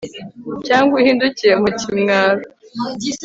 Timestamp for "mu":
1.61-1.69